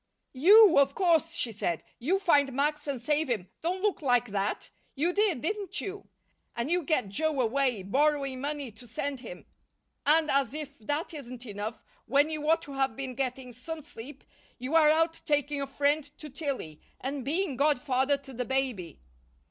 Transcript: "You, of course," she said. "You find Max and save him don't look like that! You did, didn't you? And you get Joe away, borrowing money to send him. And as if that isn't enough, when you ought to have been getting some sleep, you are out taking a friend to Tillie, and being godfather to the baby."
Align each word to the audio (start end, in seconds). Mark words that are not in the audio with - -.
"You, 0.33 0.79
of 0.79 0.95
course," 0.95 1.35
she 1.35 1.51
said. 1.51 1.83
"You 1.99 2.17
find 2.17 2.53
Max 2.53 2.87
and 2.87 2.99
save 2.99 3.27
him 3.29 3.51
don't 3.61 3.83
look 3.83 4.01
like 4.01 4.29
that! 4.29 4.71
You 4.95 5.13
did, 5.13 5.43
didn't 5.43 5.79
you? 5.79 6.07
And 6.55 6.71
you 6.71 6.81
get 6.81 7.09
Joe 7.09 7.39
away, 7.39 7.83
borrowing 7.83 8.41
money 8.41 8.71
to 8.71 8.87
send 8.87 9.19
him. 9.19 9.45
And 10.07 10.31
as 10.31 10.55
if 10.55 10.79
that 10.79 11.13
isn't 11.13 11.45
enough, 11.45 11.83
when 12.07 12.31
you 12.31 12.49
ought 12.49 12.63
to 12.63 12.73
have 12.73 12.95
been 12.95 13.13
getting 13.13 13.53
some 13.53 13.83
sleep, 13.83 14.23
you 14.57 14.73
are 14.73 14.89
out 14.89 15.21
taking 15.23 15.61
a 15.61 15.67
friend 15.67 16.03
to 16.17 16.31
Tillie, 16.31 16.81
and 16.99 17.23
being 17.23 17.55
godfather 17.55 18.17
to 18.17 18.33
the 18.33 18.43
baby." 18.43 18.97